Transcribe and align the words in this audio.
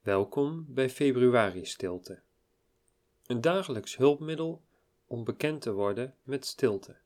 Welkom 0.00 0.64
bij 0.68 0.90
Februari 0.90 1.64
Stilte, 1.64 2.22
een 3.26 3.40
dagelijks 3.40 3.96
hulpmiddel 3.96 4.62
om 5.06 5.24
bekend 5.24 5.62
te 5.62 5.72
worden 5.72 6.14
met 6.22 6.46
stilte. 6.46 6.96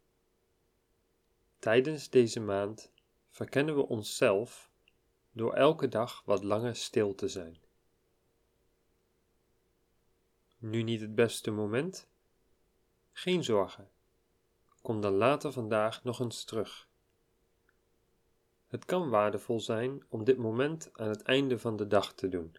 Tijdens 1.59 2.11
deze 2.11 2.41
maand 2.41 2.93
verkennen 3.29 3.77
we 3.77 3.89
onszelf 3.89 4.71
door 5.33 5.55
elke 5.55 5.89
dag 5.89 6.23
wat 6.25 6.45
langer 6.45 6.77
stil 6.77 7.15
te 7.15 7.29
zijn. 7.29 7.59
Nu 10.59 10.83
niet 10.83 11.01
het 11.01 11.15
beste 11.15 11.51
moment? 11.51 12.09
Geen 13.13 13.45
zorgen. 13.45 13.91
Kom 14.83 15.01
dan 15.01 15.15
later 15.15 15.53
vandaag 15.53 16.05
nog 16.05 16.21
eens 16.21 16.45
terug. 16.45 16.89
Het 18.67 18.85
kan 18.85 19.11
waardevol 19.11 19.61
zijn 19.61 20.05
om 20.09 20.25
dit 20.25 20.37
moment 20.37 20.91
aan 20.93 21.09
het 21.09 21.23
einde 21.23 21.59
van 21.59 21.77
de 21.77 21.87
dag 21.87 22.13
te 22.13 22.29
doen. 22.29 22.57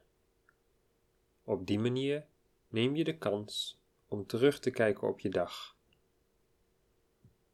Op 1.48 1.68
die 1.68 1.80
manier 1.80 2.28
neem 2.68 2.96
je 2.96 3.04
de 3.04 3.18
kans 3.18 3.82
om 4.08 4.26
terug 4.26 4.60
te 4.60 4.72
kijken 4.72 5.08
op 5.08 5.20
je 5.20 5.30
dag. 5.30 5.78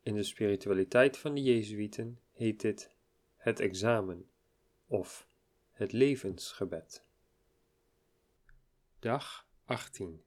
In 0.04 0.16
de 0.16 0.24
spiritualiteit 0.24 1.18
van 1.18 1.34
de 1.36 1.42
Jezuïeten 1.42 2.20
heet 2.32 2.62
dit 2.62 2.96
het 3.36 3.60
examen 3.60 4.30
of 4.86 5.28
het 5.72 5.92
levensgebed. 5.92 7.06
Dag 9.00 9.48
18 9.66 10.24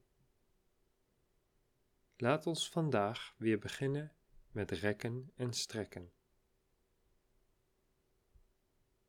Laat 2.16 2.46
ons 2.46 2.70
vandaag 2.70 3.34
weer 3.38 3.59
beginnen 3.59 4.12
met 4.51 4.70
rekken 4.70 5.32
en 5.37 5.52
strekken. 5.52 6.12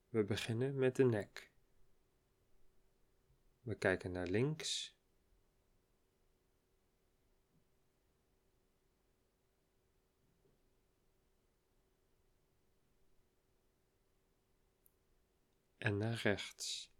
We 0.10 0.24
beginnen 0.24 0.76
met 0.76 0.96
de 0.96 1.04
nek. 1.04 1.55
We 3.66 3.76
kijken 3.76 4.12
naar 4.12 4.28
links. 4.28 4.96
En 15.78 15.98
naar 15.98 16.14
rechts. 16.24 16.94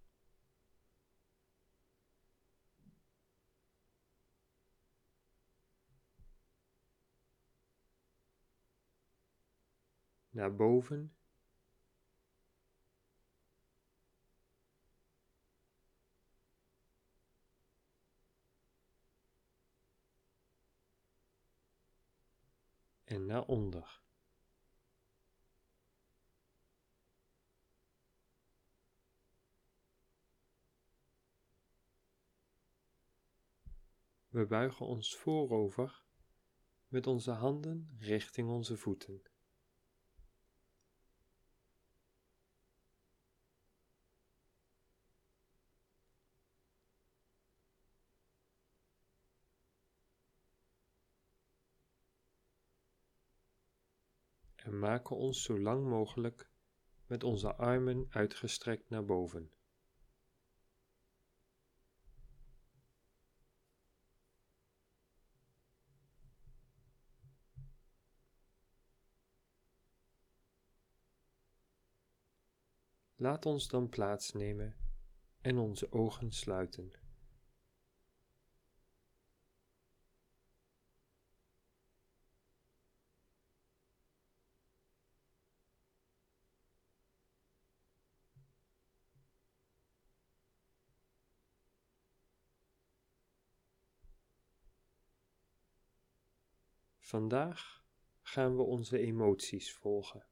Naar 10.30 10.56
boven 10.56 11.16
en 23.16 23.26
naar 23.26 23.46
onder. 23.46 24.02
We 34.28 34.46
buigen 34.46 34.86
ons 34.86 35.16
voorover 35.16 36.04
met 36.88 37.08
onze 37.08 37.32
handen 37.32 37.96
richting 38.00 38.50
onze 38.50 38.78
voeten. 38.78 39.22
Maken 54.80 55.16
ons 55.16 55.44
zo 55.44 55.60
lang 55.60 55.88
mogelijk 55.88 56.50
met 57.06 57.24
onze 57.24 57.56
armen 57.56 58.08
uitgestrekt 58.10 58.90
naar 58.90 59.06
boven. 59.06 59.52
Laat 73.16 73.46
ons 73.46 73.68
dan 73.68 73.90
plaatsnemen 73.90 74.76
en 75.42 75.58
onze 75.58 75.92
ogen 75.92 76.32
sluiten. 76.32 77.05
Vandaag 97.06 97.84
gaan 98.22 98.56
we 98.56 98.62
onze 98.62 98.98
emoties 98.98 99.74
volgen. 99.74 100.26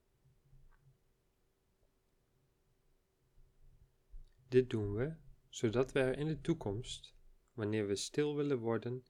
Dit 4.48 4.70
doen 4.70 4.94
we 4.94 5.16
zodat 5.50 5.92
we 5.92 6.00
er 6.00 6.18
in 6.18 6.28
de 6.28 6.42
toekomst, 6.42 7.16
wanneer 7.54 7.88
we 7.88 7.96
stil 7.96 8.36
willen 8.36 8.58
worden, 8.58 9.06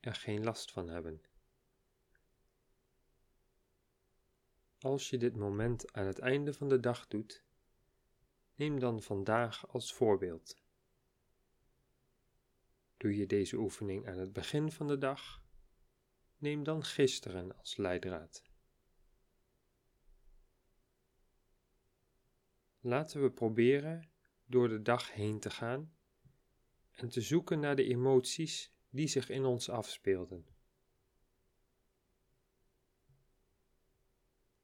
er 0.00 0.14
geen 0.14 0.44
last 0.44 0.72
van 0.72 0.88
hebben. 0.88 1.20
Als 4.78 5.10
je 5.10 5.18
dit 5.18 5.36
moment 5.36 5.92
aan 5.92 6.06
het 6.06 6.18
einde 6.18 6.52
van 6.54 6.68
de 6.68 6.80
dag 6.80 7.06
doet, 7.06 7.44
neem 8.54 8.80
dan 8.80 9.02
vandaag 9.02 9.68
als 9.68 9.94
voorbeeld. 9.94 10.62
Doe 12.96 13.16
je 13.16 13.26
deze 13.26 13.56
oefening 13.56 14.08
aan 14.08 14.18
het 14.18 14.32
begin 14.32 14.72
van 14.72 14.86
de 14.86 14.98
dag, 14.98 15.44
neem 16.46 16.62
dan 16.62 16.84
gisteren 16.84 17.56
als 17.58 17.76
leidraad. 17.76 18.42
Laten 22.80 23.22
we 23.22 23.30
proberen 23.30 24.10
door 24.44 24.68
de 24.68 24.82
dag 24.82 25.12
heen 25.12 25.40
te 25.40 25.50
gaan 25.50 25.96
en 26.90 27.08
te 27.08 27.20
zoeken 27.20 27.60
naar 27.60 27.76
de 27.76 27.84
emoties 27.84 28.72
die 28.90 29.06
zich 29.06 29.28
in 29.28 29.44
ons 29.44 29.68
afspeelden. 29.68 30.46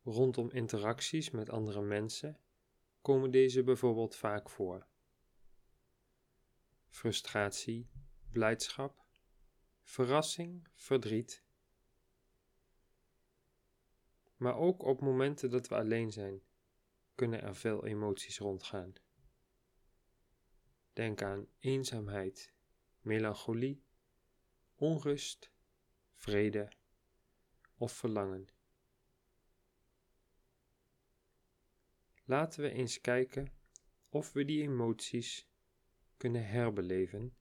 Rondom 0.03 0.51
interacties 0.51 1.31
met 1.31 1.51
andere 1.51 1.83
mensen 1.83 2.41
komen 3.01 3.31
deze 3.31 3.63
bijvoorbeeld 3.63 4.17
vaak 4.17 4.51
voor. 4.51 4.87
Frustratie, 6.89 7.91
blijdschap, 8.31 9.05
verrassing, 9.83 10.69
verdriet 10.75 11.42
maar 14.43 14.57
ook 14.57 14.83
op 14.83 15.01
momenten 15.01 15.51
dat 15.51 15.69
we 15.69 15.75
alleen 15.75 16.13
zijn, 16.13 16.43
kunnen 17.15 17.43
er 17.43 17.57
veel 17.57 17.87
emoties 17.87 18.39
rondgaan. 18.39 18.93
Denk 20.93 21.23
aan 21.23 21.47
eenzaamheid, 21.59 22.53
melancholie, 23.01 23.85
onrust, 24.75 25.53
vrede 26.15 26.73
of 27.75 27.93
verlangen. 27.93 28.49
Laten 32.25 32.63
we 32.63 32.71
eens 32.71 33.01
kijken 33.01 33.53
of 34.09 34.33
we 34.33 34.45
die 34.45 34.63
emoties 34.63 35.49
kunnen 36.17 36.47
herbeleven 36.47 37.37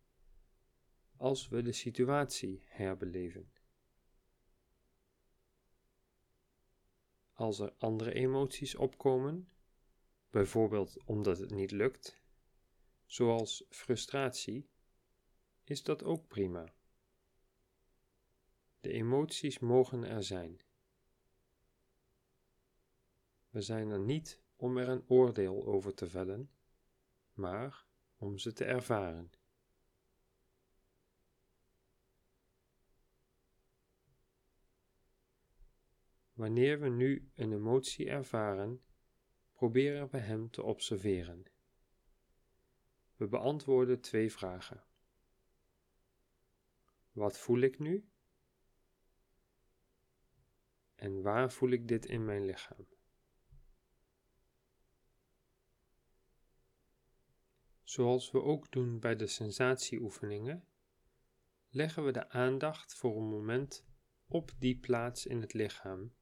als 1.15 1.47
we 1.47 1.61
de 1.61 1.71
situatie 1.71 2.63
herbeleven. 2.65 3.51
Als 7.41 7.59
er 7.59 7.73
andere 7.77 8.13
emoties 8.13 8.75
opkomen, 8.75 9.49
bijvoorbeeld 10.29 10.97
omdat 11.05 11.37
het 11.37 11.51
niet 11.51 11.71
lukt, 11.71 12.21
zoals 13.05 13.65
frustratie, 13.69 14.69
is 15.63 15.83
dat 15.83 16.03
ook 16.03 16.27
prima. 16.27 16.73
De 18.79 18.91
emoties 18.91 19.59
mogen 19.59 20.03
er 20.03 20.23
zijn. 20.23 20.61
We 23.49 23.61
zijn 23.61 23.89
er 23.89 23.99
niet 23.99 24.41
om 24.55 24.77
er 24.77 24.89
een 24.89 25.03
oordeel 25.07 25.65
over 25.65 25.93
te 25.93 26.07
vellen, 26.07 26.49
maar 27.33 27.85
om 28.17 28.37
ze 28.37 28.53
te 28.53 28.65
ervaren. 28.65 29.31
Wanneer 36.41 36.79
we 36.79 36.89
nu 36.89 37.31
een 37.35 37.51
emotie 37.51 38.09
ervaren, 38.09 38.83
proberen 39.51 40.09
we 40.09 40.17
hem 40.17 40.49
te 40.49 40.63
observeren. 40.63 41.45
We 43.15 43.27
beantwoorden 43.27 44.01
twee 44.01 44.31
vragen. 44.31 44.83
Wat 47.11 47.39
voel 47.39 47.59
ik 47.59 47.79
nu? 47.79 48.09
En 50.95 51.21
waar 51.21 51.51
voel 51.51 51.69
ik 51.69 51.87
dit 51.87 52.05
in 52.05 52.25
mijn 52.25 52.45
lichaam? 52.45 52.87
Zoals 57.83 58.31
we 58.31 58.41
ook 58.41 58.71
doen 58.71 58.99
bij 58.99 59.15
de 59.15 59.27
sensatieoefeningen, 59.27 60.67
leggen 61.69 62.05
we 62.05 62.11
de 62.11 62.29
aandacht 62.29 62.93
voor 62.93 63.17
een 63.17 63.29
moment 63.29 63.85
op 64.27 64.51
die 64.59 64.79
plaats 64.79 65.25
in 65.25 65.41
het 65.41 65.53
lichaam 65.53 66.19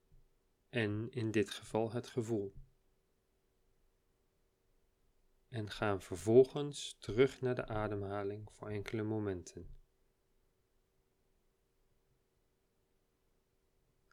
en 0.69 1.11
in 1.11 1.31
dit 1.31 1.49
geval 1.49 1.91
het 1.91 2.07
gevoel. 2.07 2.53
En 5.47 5.69
gaan 5.69 6.01
vervolgens 6.01 6.97
terug 6.99 7.41
naar 7.41 7.55
de 7.55 7.67
ademhaling 7.67 8.51
voor 8.51 8.69
enkele 8.69 9.03
momenten. 9.03 9.77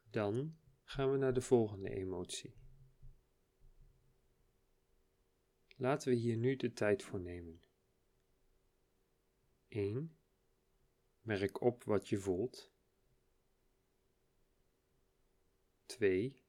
Dan 0.09 0.57
gaan 0.83 1.11
we 1.11 1.17
naar 1.17 1.33
de 1.33 1.41
volgende 1.41 1.89
emotie. 1.89 2.55
Laten 5.75 6.09
we 6.09 6.15
hier 6.15 6.37
nu 6.37 6.55
de 6.55 6.73
tijd 6.73 7.03
voor 7.03 7.19
nemen. 7.19 7.61
1. 9.67 10.17
Merk 11.21 11.61
op 11.61 11.83
wat 11.83 12.09
je 12.09 12.17
voelt. 12.17 12.71
2. 15.85 16.46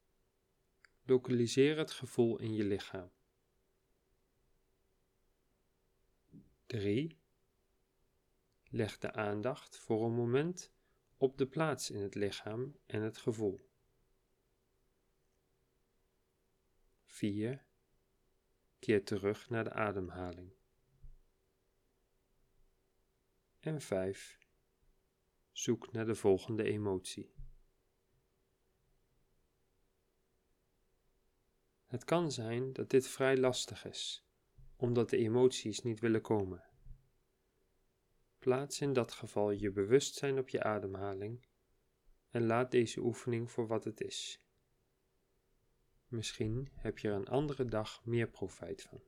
Lokaliseer 1.09 1.79
het 1.79 1.91
gevoel 1.91 2.39
in 2.39 2.55
je 2.55 2.65
lichaam. 2.65 3.11
3. 6.67 7.19
Leg 8.65 8.99
de 8.99 9.13
aandacht 9.13 9.79
voor 9.79 10.05
een 10.05 10.15
moment 10.15 10.73
op 11.17 11.39
de 11.39 11.47
plaats 11.47 11.91
in 11.91 12.03
het 12.03 12.15
lichaam 12.15 12.77
en 12.87 13.03
het 13.03 13.19
gevoel. 13.19 13.71
4. 17.05 17.65
Keer 18.79 19.05
terug 19.05 19.49
naar 19.49 19.65
de 19.65 19.73
ademhaling. 19.73 20.53
En 23.61 23.81
5. 23.81 24.39
Zoek 25.53 25.93
naar 25.93 26.07
de 26.07 26.15
volgende 26.15 26.63
emotie. 26.63 27.38
Het 31.89 32.05
kan 32.05 32.33
zijn 32.33 32.73
dat 32.73 32.91
dit 32.91 33.09
vrij 33.09 33.37
lastig 33.37 33.85
is, 33.85 34.27
omdat 34.77 35.11
de 35.11 35.17
emoties 35.17 35.83
niet 35.83 36.01
willen 36.01 36.21
komen. 36.21 36.65
Plaats 38.39 38.81
in 38.81 38.93
dat 38.93 39.13
geval 39.13 39.51
je 39.51 39.71
bewustzijn 39.71 40.39
op 40.39 40.49
je 40.49 40.63
ademhaling 40.63 41.47
en 42.31 42.47
laat 42.47 42.71
deze 42.71 43.01
oefening 43.01 43.51
voor 43.51 43.67
wat 43.67 43.85
het 43.85 44.01
is. 44.01 44.41
Misschien 46.07 46.69
heb 46.75 46.99
je 46.99 47.09
er 47.09 47.15
een 47.15 47.29
andere 47.29 47.65
dag 47.65 48.05
meer 48.05 48.29
profijt 48.29 48.83
van. 48.83 49.01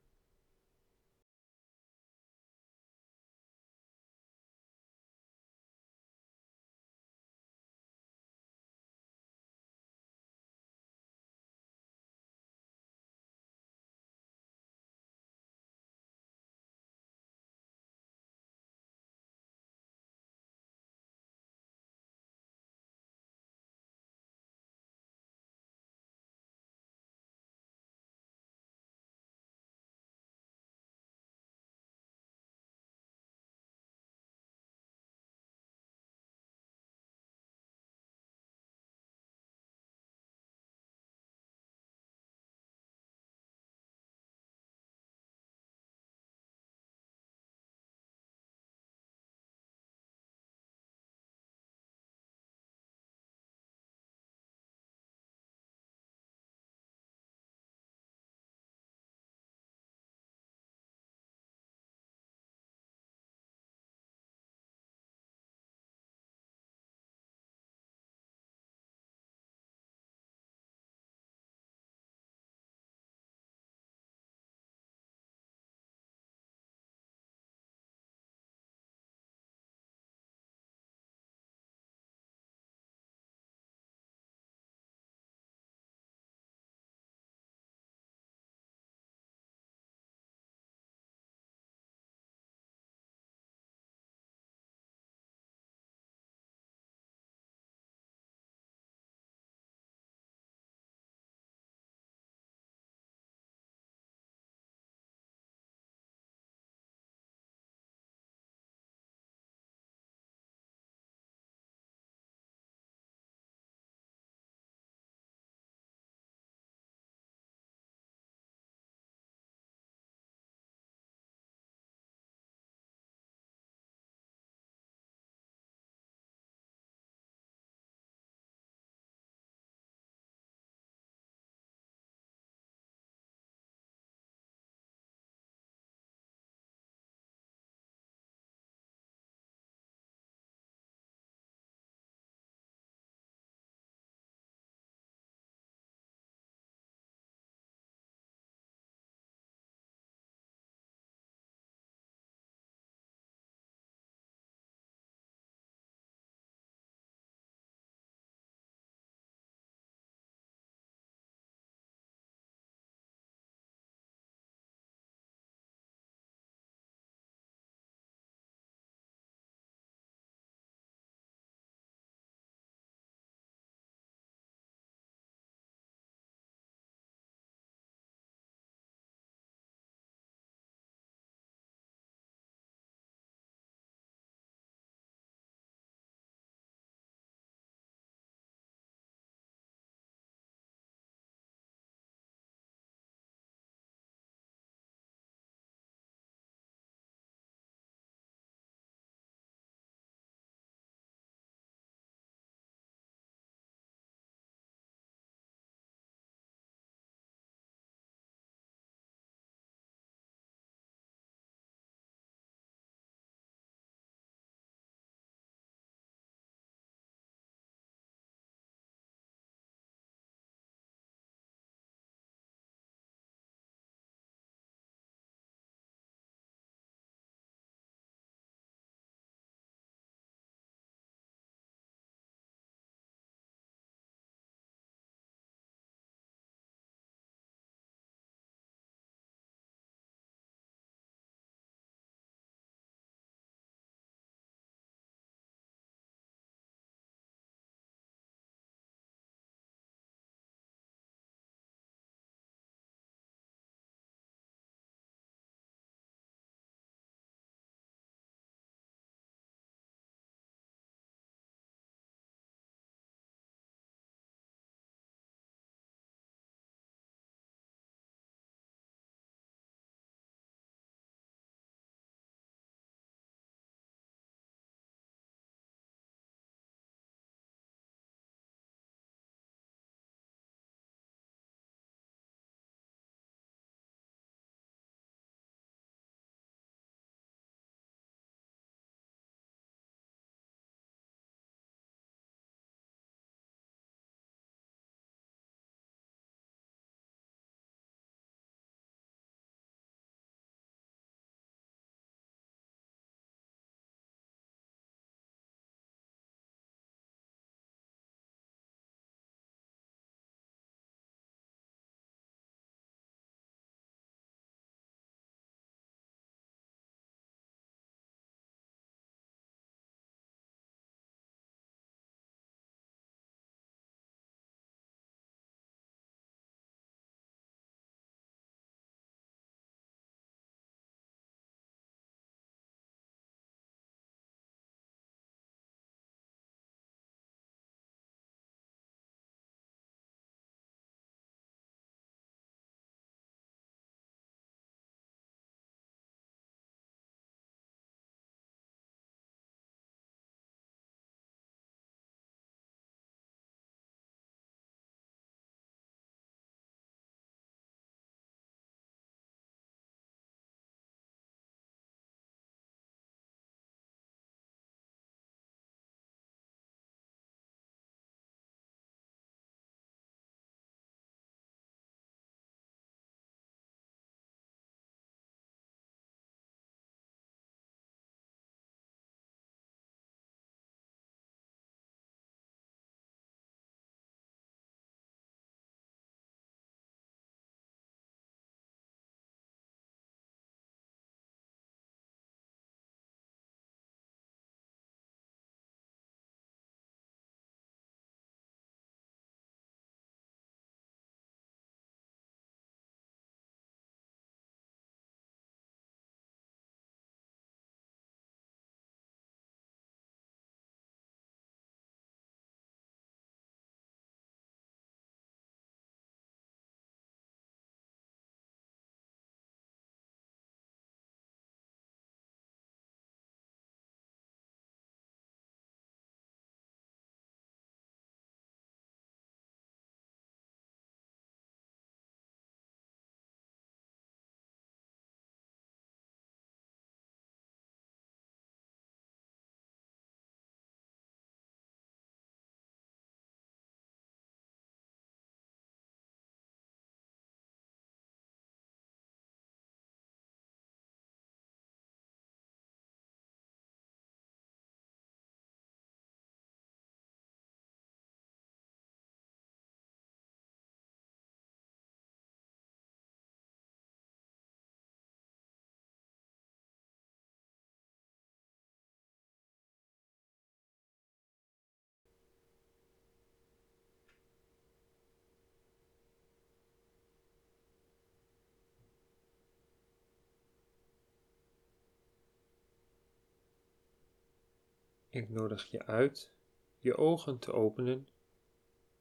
Ik 485.11 485.29
nodig 485.29 485.71
je 485.71 485.87
uit 485.87 486.33
je 486.79 486.97
ogen 486.97 487.39
te 487.39 487.53
openen 487.53 488.09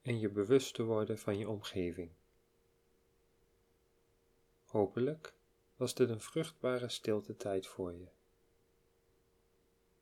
en 0.02 0.18
je 0.18 0.28
bewust 0.28 0.74
te 0.74 0.82
worden 0.82 1.18
van 1.18 1.38
je 1.38 1.48
omgeving. 1.48 2.10
Hopelijk 4.64 5.34
was 5.76 5.94
dit 5.94 6.08
een 6.08 6.20
vruchtbare 6.20 6.88
stilte 6.88 7.36
tijd 7.36 7.66
voor 7.66 7.94
je. 7.94 8.08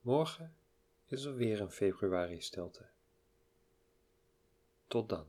Morgen 0.00 0.56
is 1.06 1.24
er 1.24 1.34
weer 1.34 1.60
een 1.60 1.70
februari 1.70 2.40
stilte. 2.40 2.86
Tot 4.86 5.08
dan. 5.08 5.26